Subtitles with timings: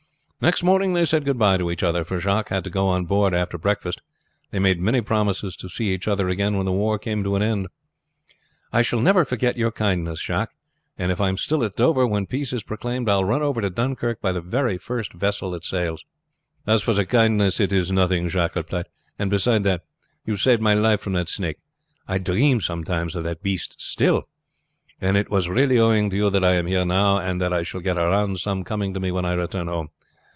[0.43, 3.05] Next morning they said good by to each other, for Jacques had to go on
[3.05, 4.01] board after breakfast.
[4.49, 7.43] They made many promises to see each other again when the war came to an
[7.43, 7.67] end.
[8.73, 10.55] "I shall never forget your kindness, Jacques;
[10.97, 13.61] and if I am still at Dover when peace is proclaimed I will run over
[13.61, 16.03] to Dunkirk by the very first vessel that sails."
[16.65, 18.87] "As for the kindness, it is nothing," Jacques replied;
[19.19, 19.83] "and beside that,
[20.25, 21.57] you saved my life from that snake.
[22.07, 24.27] I dream sometimes of the beast still.
[24.99, 27.61] And it was really owing to you that I am here now, and that I
[27.61, 29.89] shall get a round sum coming to me when I return home.